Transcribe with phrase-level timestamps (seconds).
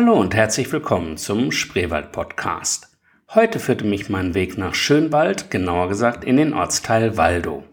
[0.00, 2.96] Hallo und herzlich willkommen zum Spreewald Podcast.
[3.34, 7.64] Heute führte mich mein Weg nach Schönwald, genauer gesagt in den Ortsteil Waldow.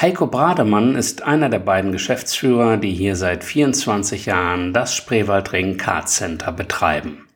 [0.00, 6.08] Heiko Brademann ist einer der beiden Geschäftsführer, die hier seit 24 Jahren das Spreewaldring Kart
[6.08, 7.28] Center betreiben.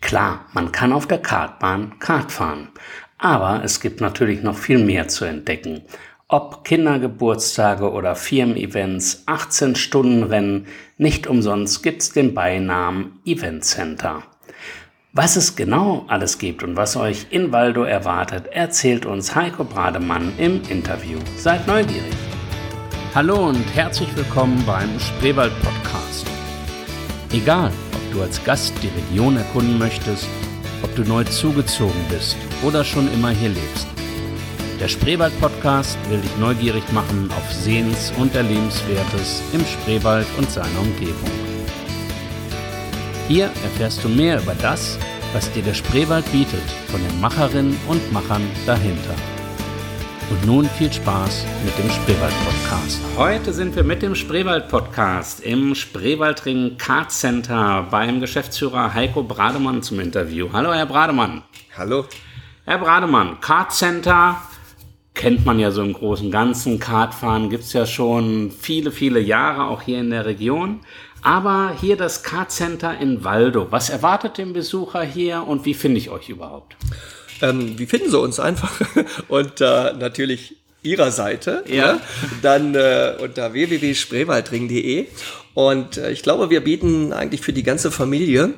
[0.00, 2.68] Klar, man kann auf der Kartbahn Kart fahren,
[3.18, 5.82] aber es gibt natürlich noch viel mehr zu entdecken.
[6.28, 10.66] Ob Kindergeburtstage oder Firmen-Events, 18-Stunden-Rennen,
[10.96, 14.22] nicht umsonst gibt's den Beinamen Event Center.
[15.12, 20.32] Was es genau alles gibt und was euch in Waldo erwartet, erzählt uns Heiko Brademann
[20.38, 21.18] im Interview.
[21.36, 22.16] Seid neugierig.
[23.14, 26.26] Hallo und herzlich willkommen beim Spreewald Podcast.
[27.32, 30.26] Egal, ob du als Gast die Region erkunden möchtest,
[30.82, 33.88] ob du neu zugezogen bist oder schon immer hier lebst.
[34.80, 41.30] Der Spreewald-Podcast will dich neugierig machen auf Sehens- und Erlebenswertes im Spreewald und seiner Umgebung.
[43.28, 44.98] Hier erfährst du mehr über das,
[45.32, 49.14] was dir der Spreewald bietet, von den Macherinnen und Machern dahinter.
[50.30, 53.00] Und nun viel Spaß mit dem Spreewald-Podcast.
[53.16, 60.00] Heute sind wir mit dem Spreewald-Podcast im Spreewaldring Kart Center beim Geschäftsführer Heiko Brademann zum
[60.00, 60.48] Interview.
[60.52, 61.42] Hallo, Herr Brademann.
[61.76, 62.06] Hallo.
[62.66, 64.38] Herr Brademann, Kart Center
[65.14, 66.78] kennt man ja so im großen Ganzen.
[66.78, 70.80] Kartfahren gibt es ja schon viele, viele Jahre, auch hier in der Region.
[71.22, 73.68] Aber hier das Kartcenter in Waldo.
[73.70, 76.76] Was erwartet den Besucher hier und wie finde ich euch überhaupt?
[77.40, 78.80] Ähm, wie finden Sie uns einfach?
[79.28, 81.94] und äh, natürlich Ihrer Seite, ja.
[81.94, 82.00] Ne?
[82.42, 85.06] dann äh, unter www.spreewaldring.de.
[85.54, 88.52] Und äh, ich glaube, wir bieten eigentlich für die ganze Familie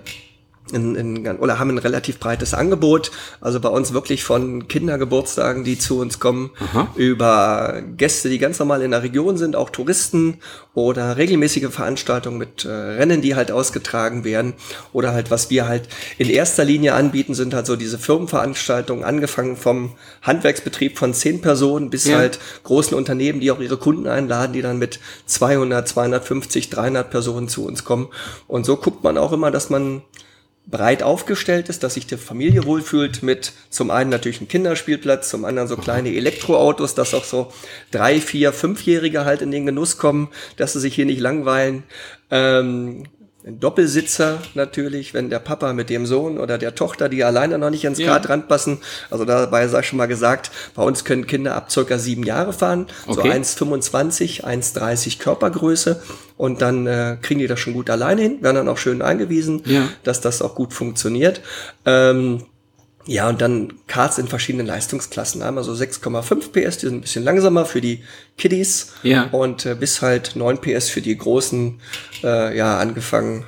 [0.72, 3.10] in, in, oder haben ein relativ breites Angebot.
[3.40, 6.88] Also bei uns wirklich von Kindergeburtstagen, die zu uns kommen, Aha.
[6.96, 10.38] über Gäste, die ganz normal in der Region sind, auch Touristen
[10.74, 14.54] oder regelmäßige Veranstaltungen mit äh, Rennen, die halt ausgetragen werden.
[14.92, 19.56] Oder halt, was wir halt in erster Linie anbieten, sind halt so diese Firmenveranstaltungen, angefangen
[19.56, 22.18] vom Handwerksbetrieb von zehn Personen bis ja.
[22.18, 27.48] halt großen Unternehmen, die auch ihre Kunden einladen, die dann mit 200, 250, 300 Personen
[27.48, 28.08] zu uns kommen.
[28.46, 30.02] Und so guckt man auch immer, dass man
[30.66, 35.44] breit aufgestellt ist, dass sich die Familie wohlfühlt mit zum einen natürlich einem Kinderspielplatz, zum
[35.44, 37.52] anderen so kleine Elektroautos, dass auch so
[37.92, 41.84] drei, vier, fünfjährige halt in den Genuss kommen, dass sie sich hier nicht langweilen.
[42.30, 43.04] Ähm,
[43.46, 47.70] ein Doppelsitzer natürlich, wenn der Papa mit dem Sohn oder der Tochter, die alleine noch
[47.70, 48.08] nicht ins ja.
[48.08, 48.78] Kart ranpassen.
[49.08, 52.86] Also dabei sei schon mal gesagt, bei uns können Kinder ab circa sieben Jahre fahren,
[53.06, 53.44] okay.
[53.56, 56.02] so 1,25, 1,30 Körpergröße
[56.36, 59.62] und dann äh, kriegen die das schon gut alleine hin, werden dann auch schön eingewiesen,
[59.64, 59.88] ja.
[60.02, 61.40] dass das auch gut funktioniert.
[61.84, 62.42] Ähm,
[63.06, 65.42] ja, und dann Karts in verschiedenen Leistungsklassen.
[65.42, 68.02] Einmal so 6,5 PS, die sind ein bisschen langsamer für die
[68.36, 68.92] Kiddies.
[69.02, 69.28] Ja.
[69.30, 71.80] Und äh, bis halt 9 PS für die großen,
[72.24, 73.44] äh, ja, angefangen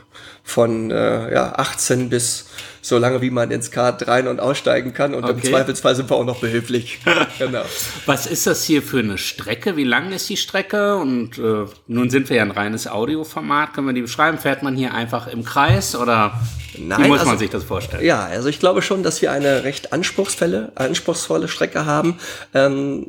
[0.48, 2.46] von äh, ja, 18 bis
[2.80, 5.14] so lange, wie man ins Kart rein- und aussteigen kann.
[5.14, 5.34] Und okay.
[5.34, 7.00] im Zweifelsfall sind wir auch noch behilflich.
[7.38, 7.62] genau.
[8.06, 9.76] Was ist das hier für eine Strecke?
[9.76, 10.96] Wie lang ist die Strecke?
[10.96, 13.74] Und äh, nun sind wir ja ein reines Audioformat.
[13.74, 14.38] Können wir die beschreiben?
[14.38, 16.40] Fährt man hier einfach im Kreis oder
[16.78, 18.04] Nein, wie muss also, man sich das vorstellen?
[18.04, 22.18] Ja, also ich glaube schon, dass wir eine recht anspruchsvolle, anspruchsvolle Strecke haben.
[22.54, 23.06] Ähm,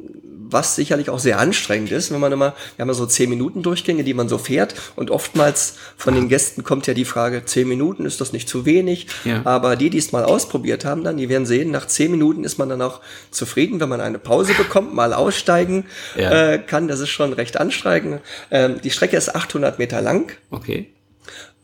[0.51, 3.61] was sicherlich auch sehr anstrengend ist, wenn man immer, wir haben ja so zehn Minuten
[3.61, 7.67] Durchgänge, die man so fährt und oftmals von den Gästen kommt ja die Frage, zehn
[7.67, 9.07] Minuten, ist das nicht zu wenig?
[9.25, 9.41] Ja.
[9.45, 12.57] Aber die, die es mal ausprobiert haben, dann, die werden sehen, nach zehn Minuten ist
[12.57, 13.01] man dann auch
[13.31, 16.53] zufrieden, wenn man eine Pause bekommt, mal aussteigen ja.
[16.53, 18.21] äh, kann, das ist schon recht anstrengend.
[18.51, 20.31] Ähm, die Strecke ist 800 Meter lang.
[20.51, 20.89] Okay.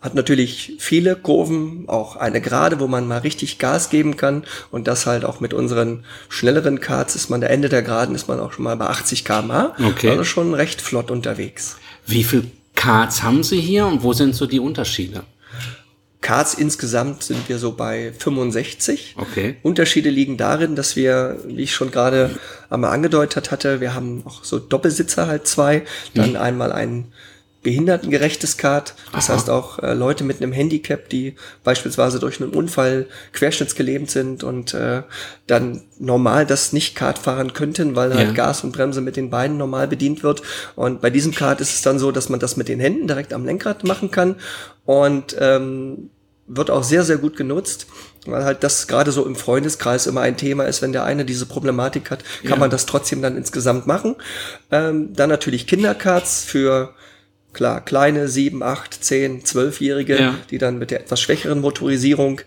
[0.06, 4.44] Hat natürlich viele Kurven, auch eine gerade, wo man mal richtig Gas geben kann.
[4.70, 8.28] Und das halt auch mit unseren schnelleren Karts ist man der Ende der Geraden, ist
[8.28, 9.76] man auch schon mal bei 80 km/h.
[9.84, 10.12] Okay.
[10.12, 11.78] Also schon recht flott unterwegs.
[12.06, 15.24] Wie viel Karts haben Sie hier und wo sind so die Unterschiede?
[16.22, 19.16] Karts insgesamt sind wir so bei 65.
[19.18, 19.58] Okay.
[19.64, 22.30] Unterschiede liegen darin, dass wir, wie ich schon gerade
[22.70, 25.84] einmal angedeutet hatte, wir haben auch so Doppelsitzer halt zwei,
[26.14, 26.36] dann mhm.
[26.36, 27.12] einmal einen
[27.66, 28.94] behindertengerechtes Kart.
[29.12, 29.34] Das Aha.
[29.34, 31.34] heißt auch äh, Leute mit einem Handicap, die
[31.64, 35.02] beispielsweise durch einen Unfall querschnittsgelähmt sind und äh,
[35.48, 38.34] dann normal das nicht Kart fahren könnten, weil halt ja.
[38.34, 40.44] Gas und Bremse mit den Beinen normal bedient wird.
[40.76, 43.34] Und bei diesem Kart ist es dann so, dass man das mit den Händen direkt
[43.34, 44.36] am Lenkrad machen kann
[44.86, 46.12] und ähm,
[46.46, 47.88] wird auch sehr, sehr gut genutzt
[48.28, 51.46] weil halt das gerade so im Freundeskreis immer ein Thema ist, wenn der eine diese
[51.46, 52.58] Problematik hat, kann ja.
[52.58, 54.16] man das trotzdem dann insgesamt machen.
[54.72, 56.94] Ähm, dann natürlich Kindercards für
[57.56, 60.36] klar, kleine sieben, acht, zehn, zwölfjährige, ja.
[60.52, 62.42] die dann mit der etwas schwächeren Motorisierung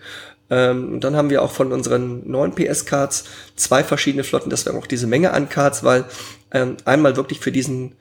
[0.51, 3.25] ähm, und dann haben wir auch von unseren neuen PS-Cards
[3.57, 6.05] zwei verschiedene Flotten, das wäre auch diese Menge an Cards, weil
[6.53, 7.97] ähm, einmal wirklich für diesen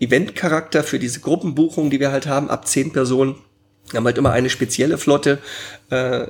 [0.00, 3.36] Event-Charakter, für diese Gruppenbuchung, die wir halt haben, ab zehn Personen,
[3.90, 5.38] Wir haben halt immer eine spezielle Flotte,
[5.90, 6.26] äh,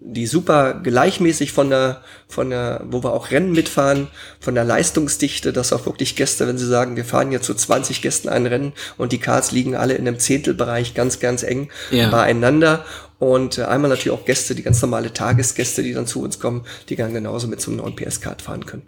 [0.00, 4.08] die super gleichmäßig von der, von der, wo wir auch Rennen mitfahren,
[4.40, 8.02] von der Leistungsdichte, dass auch wirklich Gäste, wenn sie sagen, wir fahren jetzt zu 20
[8.02, 12.10] Gästen ein Rennen und die Karts liegen alle in einem Zehntelbereich ganz, ganz eng ja.
[12.10, 12.84] beieinander.
[13.18, 16.66] Und äh, einmal natürlich auch Gäste, die ganz normale Tagesgäste, die dann zu uns kommen,
[16.90, 18.86] die dann genauso mit so einem 9 PS Kart fahren können.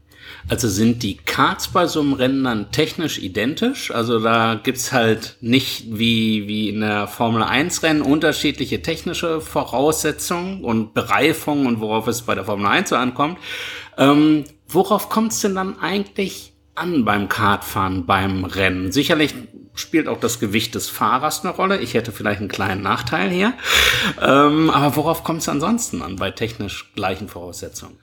[0.49, 3.91] Also sind die Karts bei so einem Rennen dann technisch identisch?
[3.91, 10.65] Also da gibt's halt nicht wie, wie in der Formel 1 Rennen unterschiedliche technische Voraussetzungen
[10.65, 13.39] und Bereifung und worauf es bei der Formel 1 so ankommt.
[13.97, 18.93] Ähm, worauf kommt's denn dann eigentlich an beim Kartfahren, beim Rennen?
[18.93, 19.35] Sicherlich
[19.75, 21.79] spielt auch das Gewicht des Fahrers eine Rolle.
[21.79, 23.55] Ich hätte vielleicht einen kleinen Nachteil hier.
[24.21, 27.99] Ähm, aber worauf kommt es ansonsten an bei technisch gleichen Voraussetzungen?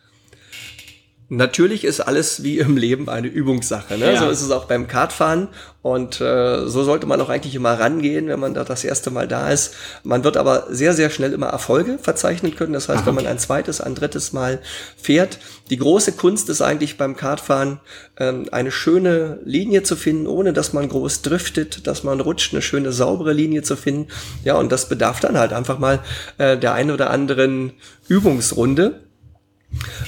[1.27, 3.97] Natürlich ist alles wie im Leben eine Übungssache.
[3.97, 4.13] Ne?
[4.13, 4.19] Ja.
[4.19, 5.47] So ist es auch beim Kartfahren.
[5.81, 9.27] Und äh, so sollte man auch eigentlich immer rangehen, wenn man da das erste Mal
[9.27, 9.73] da ist.
[10.03, 12.73] Man wird aber sehr, sehr schnell immer Erfolge verzeichnen können.
[12.73, 13.07] Das heißt, Aha.
[13.07, 14.61] wenn man ein zweites, ein drittes Mal
[14.97, 15.39] fährt.
[15.71, 17.79] Die große Kunst ist eigentlich beim Kartfahren,
[18.17, 22.61] ähm, eine schöne Linie zu finden, ohne dass man groß driftet, dass man rutscht, eine
[22.61, 24.07] schöne, saubere Linie zu finden.
[24.43, 25.99] Ja, und das bedarf dann halt einfach mal
[26.37, 27.73] äh, der ein oder anderen
[28.07, 29.04] Übungsrunde.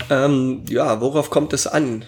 [0.09, 2.05] Ähm, ja, worauf kommt es an?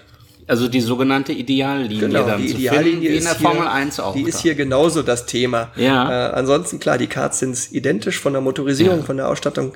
[0.47, 4.15] Also die sogenannte Ideallinie genau, dann die Ideallinie in der Formel 1 auch.
[4.15, 5.71] Die ist hier genauso das Thema.
[5.75, 6.29] Ja.
[6.29, 9.05] Äh, ansonsten klar, die Karts sind identisch von der Motorisierung, ja.
[9.05, 9.73] von der Ausstattung.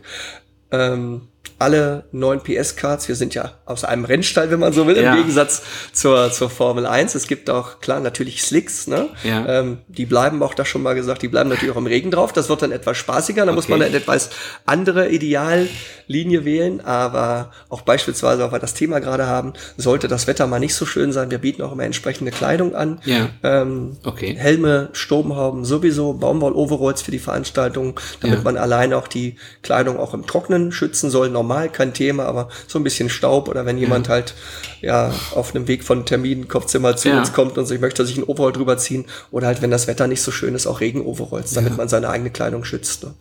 [0.71, 1.27] Ähm,
[1.59, 3.07] alle 9 PS-Cards.
[3.07, 5.11] Wir sind ja aus einem Rennstall, wenn man so will, ja.
[5.11, 7.15] im Gegensatz zur, zur Formel 1.
[7.15, 9.09] Es gibt auch, klar, natürlich Slicks, ne?
[9.23, 9.45] Ja.
[9.47, 12.33] Ähm, die bleiben auch da schon mal gesagt, die bleiben natürlich auch im Regen drauf.
[12.33, 13.45] Das wird dann etwas spaßiger.
[13.45, 13.55] Da okay.
[13.55, 14.29] muss man eine etwas
[14.65, 16.81] andere Ideallinie wählen.
[16.81, 20.75] Aber auch beispielsweise, auch weil wir das Thema gerade haben, sollte das Wetter mal nicht
[20.75, 21.31] so schön sein.
[21.31, 22.99] Wir bieten auch immer entsprechende Kleidung an.
[23.05, 23.29] Ja.
[23.43, 24.35] Ähm, okay.
[24.37, 28.43] Helme, Sturmhauben sowieso, Baumwoll-Overalls für die Veranstaltung, damit ja.
[28.43, 31.29] man alleine auch die Kleidung auch im Trocknen schützen soll.
[31.43, 34.13] Normal kein Thema, aber so ein bisschen Staub oder wenn jemand ja.
[34.13, 34.33] halt
[34.81, 37.19] ja auf einem Weg von Termin Kopfzimmer zu ja.
[37.19, 40.07] uns kommt und sich möchte sich ein Overall drüber ziehen oder halt wenn das Wetter
[40.07, 41.77] nicht so schön ist, auch Regen-Overalls, damit ja.
[41.77, 43.03] man seine eigene Kleidung schützt.
[43.03, 43.13] Ne?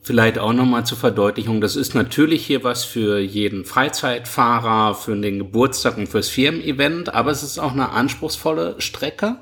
[0.00, 5.38] Vielleicht auch nochmal zur Verdeutlichung, das ist natürlich hier was für jeden Freizeitfahrer, für den
[5.38, 9.36] Geburtstag und fürs Firmen-Event, aber es ist auch eine anspruchsvolle Strecke.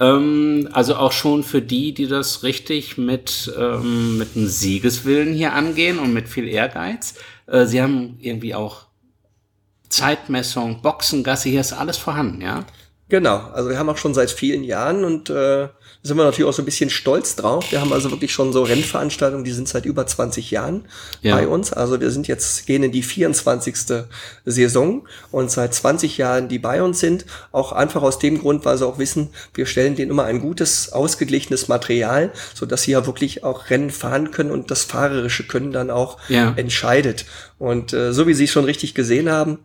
[0.00, 5.52] Ähm, also auch schon für die, die das richtig mit, ähm, mit einem Siegeswillen hier
[5.52, 7.14] angehen und mit viel Ehrgeiz.
[7.46, 8.86] Äh, sie haben irgendwie auch
[9.90, 12.64] Zeitmessung, Boxengasse, hier ist alles vorhanden, ja?
[13.10, 15.68] Genau, also wir haben auch schon seit vielen Jahren und äh,
[16.02, 17.70] sind wir natürlich auch so ein bisschen stolz drauf.
[17.70, 20.86] Wir haben also wirklich schon so Rennveranstaltungen, die sind seit über 20 Jahren
[21.20, 21.36] ja.
[21.36, 21.74] bei uns.
[21.74, 23.76] Also wir sind jetzt, gehen in die 24.
[24.46, 27.26] Saison und seit 20 Jahren, die bei uns sind.
[27.52, 30.90] Auch einfach aus dem Grund, weil sie auch wissen, wir stellen denen immer ein gutes,
[30.90, 35.72] ausgeglichenes Material, so dass sie ja wirklich auch Rennen fahren können und das fahrerische Können
[35.72, 36.54] dann auch ja.
[36.56, 37.26] entscheidet.
[37.58, 39.58] Und äh, so wie Sie schon richtig gesehen haben,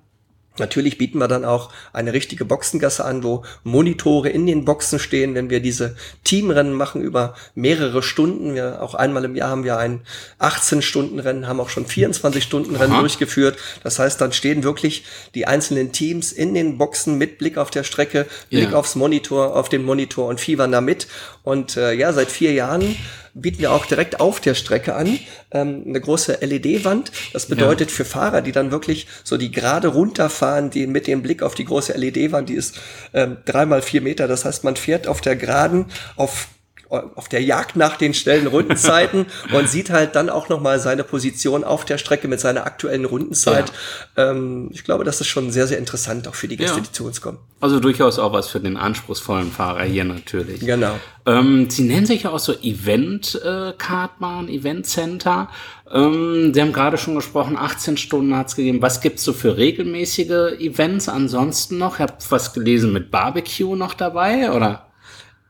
[0.57, 5.35] Natürlich bieten wir dann auch eine richtige Boxengasse an, wo Monitore in den Boxen stehen,
[5.35, 8.55] wenn wir diese Teamrennen machen über mehrere Stunden.
[8.55, 10.01] Wir auch einmal im Jahr haben wir ein
[10.39, 13.57] 18-Stunden-Rennen, haben auch schon 24-Stunden-Rennen durchgeführt.
[13.83, 17.83] Das heißt, dann stehen wirklich die einzelnen Teams in den Boxen mit Blick auf der
[17.83, 18.77] Strecke, Blick ja.
[18.77, 21.07] aufs Monitor, auf den Monitor und fiebern da mit.
[21.43, 22.95] Und äh, ja, seit vier Jahren
[23.35, 25.19] bieten wir auch direkt auf der Strecke an,
[25.51, 27.11] ähm, eine große LED-Wand.
[27.33, 27.95] Das bedeutet ja.
[27.95, 31.65] für Fahrer, die dann wirklich so die gerade runterfahren, die mit dem Blick auf die
[31.65, 32.79] große LED-Wand, die ist
[33.13, 34.27] ähm, dreimal vier Meter.
[34.27, 36.47] Das heißt, man fährt auf der Geraden auf
[36.89, 41.63] auf der Jagd nach den schnellen Rundenzeiten und sieht halt dann auch nochmal seine Position
[41.63, 43.71] auf der Strecke mit seiner aktuellen Rundenzeit.
[44.15, 44.31] Ja.
[44.31, 46.83] Ähm, ich glaube, das ist schon sehr, sehr interessant auch für die Gäste, ja.
[46.83, 47.39] die zu uns kommen.
[47.59, 50.59] Also durchaus auch was für den anspruchsvollen Fahrer hier natürlich.
[50.59, 50.99] Genau.
[51.25, 55.49] Ähm, Sie nennen sich ja auch so Event-Kartbahn, äh, Event-Center.
[55.91, 58.81] Ähm, Sie haben gerade schon gesprochen, 18 Stunden hat es gegeben.
[58.81, 61.95] Was gibt's so für regelmäßige Events ansonsten noch?
[61.95, 64.84] Ich habe was gelesen mit Barbecue noch dabei, oder?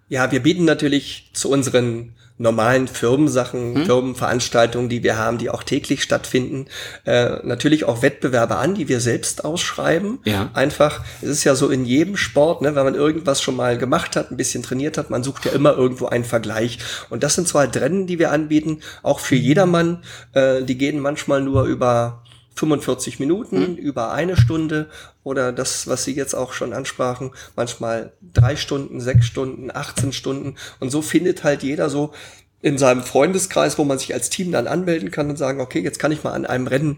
[0.08, 3.86] Ja, wir bieten natürlich zu unseren normalen Firmensachen, hm?
[3.86, 6.68] Firmenveranstaltungen, die wir haben, die auch täglich stattfinden,
[7.06, 10.20] äh, natürlich auch Wettbewerbe an, die wir selbst ausschreiben.
[10.26, 10.50] Ja.
[10.54, 14.18] Einfach, es ist ja so in jedem Sport, ne, wenn man irgendwas schon mal gemacht
[14.18, 16.80] hat, ein bisschen trainiert hat, man sucht ja immer irgendwo einen Vergleich.
[17.10, 20.04] Und das sind zwei Rennen, die wir anbieten, auch für jedermann.
[20.34, 22.22] Äh, die gehen manchmal nur über
[22.56, 23.76] 45 Minuten, mhm.
[23.76, 24.90] über eine Stunde
[25.24, 30.56] oder das, was Sie jetzt auch schon ansprachen, manchmal drei Stunden, sechs Stunden, 18 Stunden.
[30.80, 32.14] Und so findet halt jeder so
[32.62, 36.00] in seinem Freundeskreis, wo man sich als Team dann anmelden kann und sagen, okay, jetzt
[36.00, 36.98] kann ich mal an einem Rennen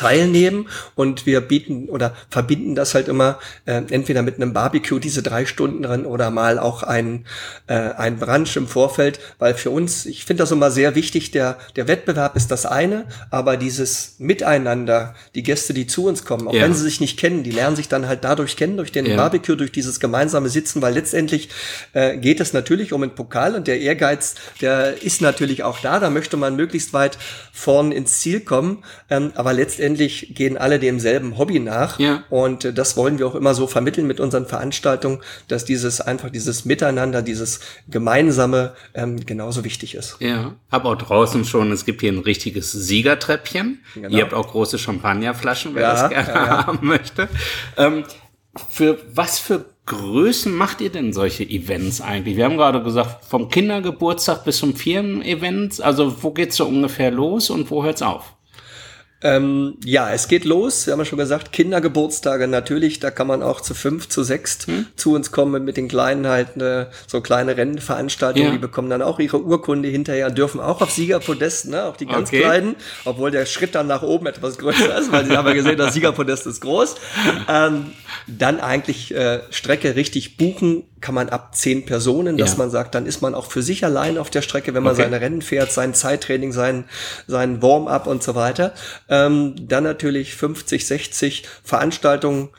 [0.00, 5.22] teilnehmen und wir bieten oder verbinden das halt immer äh, entweder mit einem Barbecue diese
[5.22, 7.26] drei Stunden drin oder mal auch ein,
[7.66, 11.58] äh, ein Brunch im Vorfeld, weil für uns, ich finde das immer sehr wichtig, der,
[11.76, 16.54] der Wettbewerb ist das eine, aber dieses Miteinander, die Gäste, die zu uns kommen, auch
[16.54, 16.62] ja.
[16.62, 19.16] wenn sie sich nicht kennen, die lernen sich dann halt dadurch kennen, durch den ja.
[19.16, 21.50] Barbecue, durch dieses gemeinsame Sitzen, weil letztendlich
[21.92, 26.00] äh, geht es natürlich um einen Pokal und der Ehrgeiz, der ist natürlich auch da,
[26.00, 27.18] da möchte man möglichst weit
[27.52, 31.98] vorn ins Ziel kommen, ähm, aber letztendlich letztendlich gehen alle demselben Hobby nach.
[31.98, 32.24] Ja.
[32.28, 36.30] Und äh, das wollen wir auch immer so vermitteln mit unseren Veranstaltungen, dass dieses einfach
[36.30, 40.16] dieses Miteinander, dieses Gemeinsame ähm, genauso wichtig ist.
[40.18, 43.80] Ja, hab auch draußen schon, es gibt hier ein richtiges Siegertreppchen.
[43.94, 44.08] Genau.
[44.08, 46.66] Ihr habt auch große Champagnerflaschen, wer ja, das gerne ja, ja.
[46.66, 47.28] haben möchte.
[47.76, 48.04] Ähm,
[48.68, 52.36] für was für Größen macht ihr denn solche Events eigentlich?
[52.36, 55.80] Wir haben gerade gesagt, vom Kindergeburtstag bis zum Firmen-Event.
[55.80, 58.34] Also wo geht's so ungefähr los und wo hört's auf?
[59.22, 60.86] Ähm, ja, es geht los.
[60.86, 64.66] Wir haben ja schon gesagt, Kindergeburtstage natürlich, da kann man auch zu fünf, zu sechs
[64.66, 64.86] hm?
[64.96, 68.48] zu uns kommen mit den Kleinen halt ne, so kleine Rennveranstaltungen.
[68.48, 68.52] Ja.
[68.52, 72.30] Die bekommen dann auch ihre Urkunde hinterher, dürfen auch auf Siegerpodest, ne, auch die ganz
[72.30, 72.40] okay.
[72.40, 75.76] Kleinen, obwohl der Schritt dann nach oben etwas größer ist, weil sie haben ja gesehen,
[75.76, 76.96] das Siegerpodest ist groß.
[77.48, 77.92] Ähm,
[78.26, 82.58] dann eigentlich äh, Strecke richtig buchen kann man ab zehn Personen, dass ja.
[82.58, 85.02] man sagt, dann ist man auch für sich allein auf der Strecke, wenn man okay.
[85.02, 86.84] seine Rennen fährt, sein Zeittraining, sein,
[87.26, 88.74] sein Warm-up und so weiter.
[89.08, 92.50] Ähm, dann natürlich 50, 60 Veranstaltungen.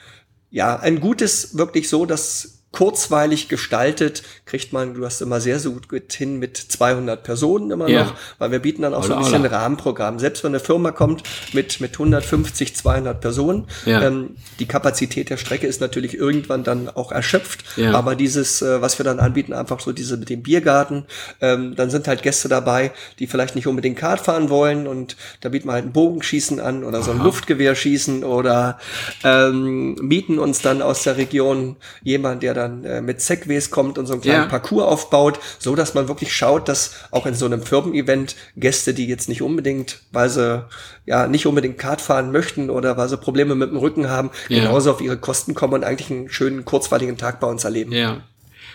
[0.50, 5.71] Ja, ein gutes, wirklich so, dass kurzweilig gestaltet, kriegt man, du hast immer sehr, sehr
[5.71, 8.05] gut hin mit 200 Personen immer ja.
[8.05, 10.19] noch, weil wir bieten dann auch so ein bisschen ein Rahmenprogramm.
[10.19, 14.01] Selbst wenn eine Firma kommt mit, mit 150, 200 Personen, ja.
[14.03, 17.93] ähm, die Kapazität der Strecke ist natürlich irgendwann dann auch erschöpft, ja.
[17.93, 21.05] aber dieses, äh, was wir dann anbieten, einfach so diese mit dem Biergarten,
[21.41, 25.49] ähm, dann sind halt Gäste dabei, die vielleicht nicht unbedingt Kart fahren wollen und da
[25.49, 27.25] bieten wir halt ein Bogenschießen an oder so ein Aha.
[27.25, 28.79] Luftgewehrschießen oder
[29.25, 34.05] ähm, mieten uns dann aus der Region jemand, der dann äh, mit Segways kommt und
[34.05, 34.49] so einen kleinen ja.
[34.49, 39.07] Parcours aufbaut, so dass man wirklich schaut, dass auch in so einem Firmen-Event Gäste, die
[39.07, 40.65] jetzt nicht unbedingt, weil sie
[41.05, 44.59] ja nicht unbedingt Kart fahren möchten oder weil sie Probleme mit dem Rücken haben, ja.
[44.59, 47.91] genauso auf ihre Kosten kommen und eigentlich einen schönen kurzweiligen Tag bei uns erleben.
[47.91, 48.21] Ja.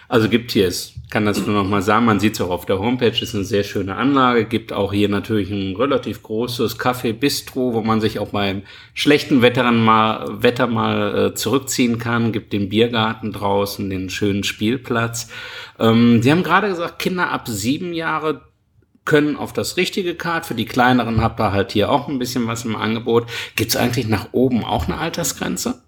[0.08, 2.66] Also gibt hier, es kann das nur noch mal sagen, man sieht es auch auf
[2.66, 7.74] der Homepage, ist eine sehr schöne Anlage, gibt auch hier natürlich ein relativ großes Café-Bistro,
[7.74, 8.62] wo man sich auch beim
[8.94, 15.28] schlechten Wetter mal, Wetter mal äh, zurückziehen kann, gibt den Biergarten draußen, den schönen Spielplatz.
[15.78, 18.42] Ähm, Sie haben gerade gesagt, Kinder ab sieben Jahre
[19.04, 20.44] können auf das richtige Kart.
[20.44, 23.26] Für die kleineren habt ihr halt hier auch ein bisschen was im Angebot.
[23.54, 25.85] Gibt es eigentlich nach oben auch eine Altersgrenze?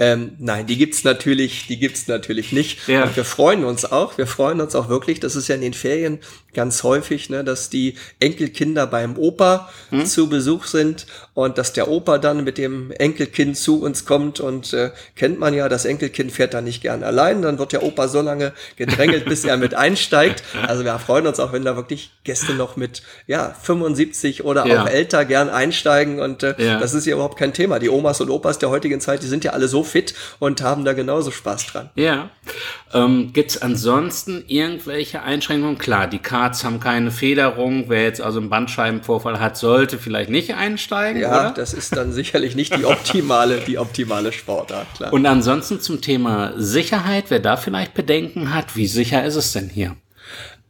[0.00, 2.88] Ähm, nein, die gibt's natürlich, die gibt's natürlich nicht.
[2.88, 3.04] Ja.
[3.04, 4.16] Und wir freuen uns auch.
[4.16, 5.20] Wir freuen uns auch wirklich.
[5.20, 6.20] Das ist ja in den Ferien
[6.54, 10.06] ganz häufig, ne, dass die Enkelkinder beim Opa hm?
[10.06, 14.72] zu Besuch sind und dass der Opa dann mit dem Enkelkind zu uns kommt und
[14.72, 18.08] äh, kennt man ja, das Enkelkind fährt da nicht gern allein, dann wird der Opa
[18.08, 20.42] so lange gedrängelt, bis er mit einsteigt.
[20.66, 24.82] Also wir freuen uns auch, wenn da wirklich Gäste noch mit ja 75 oder ja.
[24.82, 26.80] auch älter gern einsteigen und äh, ja.
[26.80, 27.78] das ist ja überhaupt kein Thema.
[27.78, 30.84] Die Omas und Opas der heutigen Zeit, die sind ja alle so fit und haben
[30.84, 31.90] da genauso Spaß dran.
[31.94, 32.30] Ja.
[32.92, 35.78] Ähm, Gibt es ansonsten irgendwelche Einschränkungen?
[35.78, 37.84] Klar, die Karts haben keine Federung.
[37.88, 41.22] Wer jetzt also einen Bandscheibenvorfall hat, sollte vielleicht nicht einsteigen.
[41.22, 41.50] Ja, oder?
[41.50, 44.86] das ist dann sicherlich nicht die optimale, die optimale Sportart.
[44.96, 45.12] Klar.
[45.12, 49.68] Und ansonsten zum Thema Sicherheit, wer da vielleicht Bedenken hat, wie sicher ist es denn
[49.68, 49.96] hier?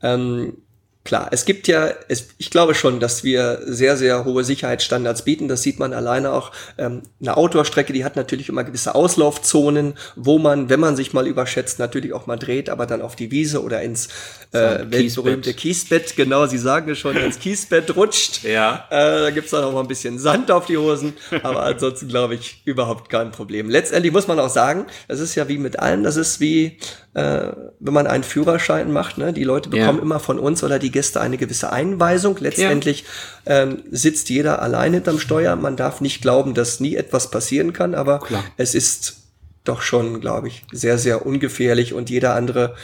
[0.02, 0.54] Ähm,
[1.02, 5.48] Klar, es gibt ja, es, ich glaube schon, dass wir sehr, sehr hohe Sicherheitsstandards bieten.
[5.48, 6.52] Das sieht man alleine auch.
[6.76, 11.26] Ähm, eine Outdoor-Strecke, die hat natürlich immer gewisse Auslaufzonen, wo man, wenn man sich mal
[11.26, 14.08] überschätzt, natürlich auch mal dreht, aber dann auf die Wiese oder ins
[14.52, 18.40] äh, weltberühmte Kiesbett, genau, Sie sagen es schon, ins Kiesbett rutscht.
[18.50, 18.86] Ja.
[18.90, 22.34] Äh, da gibt's dann auch mal ein bisschen Sand auf die Hosen, aber ansonsten glaube
[22.34, 23.70] ich überhaupt kein Problem.
[23.70, 26.78] Letztendlich muss man auch sagen, das ist ja wie mit allem, das ist wie,
[27.14, 29.32] äh, wenn man einen Führerschein macht, ne?
[29.32, 30.02] die Leute bekommen ja.
[30.02, 32.36] immer von uns oder die die Gäste eine gewisse Einweisung.
[32.40, 33.04] Letztendlich
[33.46, 33.62] ja.
[33.62, 35.54] ähm, sitzt jeder alleine hinterm Steuer.
[35.56, 38.44] Man darf nicht glauben, dass nie etwas passieren kann, aber Klar.
[38.56, 39.19] es ist
[39.64, 42.74] doch schon, glaube ich, sehr, sehr ungefährlich und jeder andere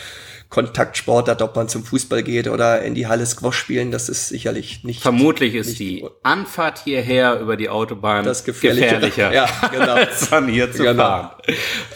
[0.48, 4.84] Kontaktsportart, ob man zum Fußball geht oder in die Halle Squash spielen, das ist sicherlich
[4.84, 5.02] nicht.
[5.02, 9.94] Vermutlich ist nicht die Anfahrt hierher über die Autobahn das gefährlicher, gefährlicher ja, genau.
[9.94, 11.02] als hier zu genau.
[11.02, 11.30] fahren.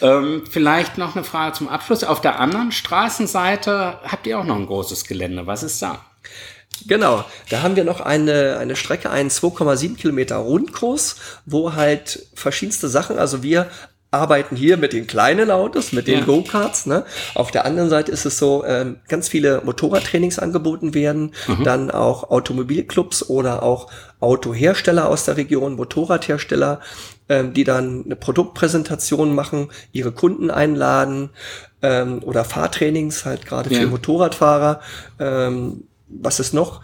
[0.02, 2.02] Ähm, vielleicht noch eine Frage zum Abschluss.
[2.02, 5.46] Auf der anderen Straßenseite habt ihr auch noch ein großes Gelände.
[5.46, 6.04] Was ist da?
[6.86, 12.88] Genau, da haben wir noch eine, eine Strecke, einen 2,7 Kilometer Rundkurs, wo halt verschiedenste
[12.88, 13.70] Sachen, also wir
[14.10, 16.24] arbeiten hier mit den kleinen Autos, mit den ja.
[16.24, 16.86] Go-Karts.
[16.86, 17.04] Ne?
[17.34, 21.64] Auf der anderen Seite ist es so, ähm, ganz viele Motorradtrainings angeboten werden, mhm.
[21.64, 23.88] dann auch Automobilclubs oder auch
[24.18, 26.80] Autohersteller aus der Region, Motorradhersteller,
[27.28, 31.30] ähm, die dann eine Produktpräsentation machen, ihre Kunden einladen
[31.80, 33.80] ähm, oder Fahrtrainings halt gerade ja.
[33.80, 34.80] für Motorradfahrer.
[35.20, 36.82] Ähm, was ist noch?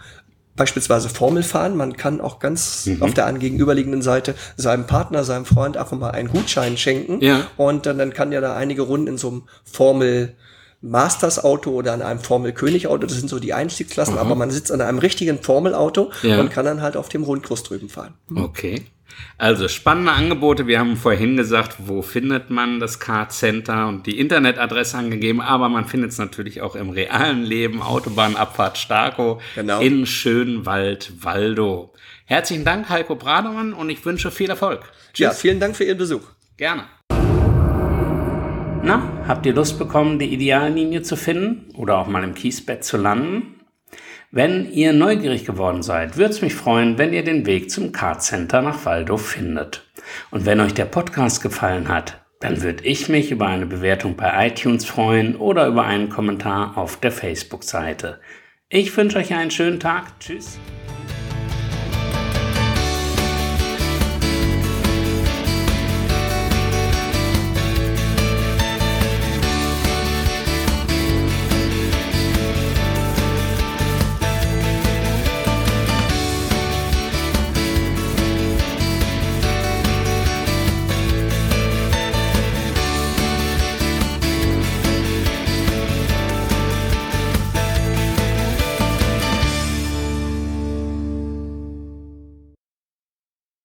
[0.57, 1.77] Beispielsweise Formel fahren.
[1.77, 3.01] Man kann auch ganz mhm.
[3.01, 7.21] auf der gegenüberliegenden Seite seinem Partner, seinem Freund einfach mal einen Gutschein schenken.
[7.21, 7.47] Ja.
[7.55, 10.35] Und dann, dann kann ja da einige Runden in so einem Formel
[10.81, 14.19] Masters Auto oder an einem Formel König Auto, das sind so die Einstiegsklassen, mhm.
[14.19, 16.39] aber man sitzt an einem richtigen Formel Auto ja.
[16.39, 18.13] und kann dann halt auf dem Rundkurs drüben fahren.
[18.33, 18.85] Okay.
[19.37, 20.67] Also spannende Angebote.
[20.67, 25.69] Wir haben vorhin gesagt, wo findet man das Car Center und die Internetadresse angegeben, aber
[25.69, 27.81] man findet es natürlich auch im realen Leben.
[27.81, 29.79] Autobahnabfahrt Starko genau.
[29.79, 31.93] in Schönwald, Waldo.
[32.25, 34.91] Herzlichen Dank, Heiko Brademann, und ich wünsche viel Erfolg.
[35.13, 35.19] Tschüss.
[35.19, 36.23] Ja, vielen Dank für Ihren Besuch.
[36.57, 36.83] Gerne.
[38.83, 42.97] Na, habt ihr Lust bekommen, die Ideallinie zu finden oder auch mal im Kiesbett zu
[42.97, 43.56] landen?
[44.31, 48.21] Wenn ihr neugierig geworden seid, würde es mich freuen, wenn ihr den Weg zum Card
[48.21, 49.89] Center nach Waldo findet.
[50.31, 54.47] Und wenn euch der Podcast gefallen hat, dann würde ich mich über eine Bewertung bei
[54.47, 58.19] iTunes freuen oder über einen Kommentar auf der Facebook-Seite.
[58.67, 60.19] Ich wünsche euch einen schönen Tag.
[60.19, 60.59] Tschüss.